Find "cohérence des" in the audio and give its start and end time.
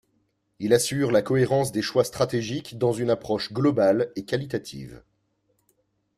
1.21-1.83